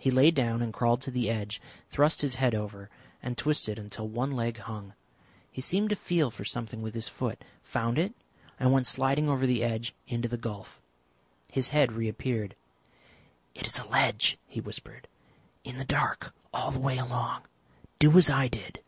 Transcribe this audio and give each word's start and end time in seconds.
He 0.00 0.10
lay 0.10 0.32
down 0.32 0.60
and 0.60 0.72
crawled 0.74 1.00
to 1.02 1.12
the 1.12 1.30
edge, 1.30 1.62
thrust 1.88 2.20
his 2.22 2.34
head 2.34 2.52
over 2.52 2.90
and 3.22 3.38
twisted 3.38 3.78
until 3.78 4.08
one 4.08 4.32
leg 4.32 4.58
hung. 4.58 4.92
He 5.52 5.60
seemed 5.60 5.90
to 5.90 5.94
feel 5.94 6.32
for 6.32 6.44
something 6.44 6.82
with 6.82 6.94
his 6.94 7.06
foot, 7.08 7.44
found 7.62 7.96
it, 7.96 8.12
and 8.58 8.72
went 8.72 8.88
sliding 8.88 9.28
over 9.28 9.46
the 9.46 9.62
edge 9.62 9.94
into 10.08 10.26
the 10.26 10.36
gulf. 10.36 10.80
His 11.52 11.68
head 11.68 11.92
reappeared. 11.92 12.56
"It 13.54 13.68
is 13.68 13.78
a 13.78 13.86
ledge," 13.86 14.36
he 14.48 14.60
whispered. 14.60 15.06
"In 15.62 15.78
the 15.78 15.84
dark 15.84 16.34
all 16.52 16.72
the 16.72 16.80
way 16.80 16.98
along. 16.98 17.42
Do 18.00 18.18
as 18.18 18.28
I 18.28 18.48
did." 18.48 18.82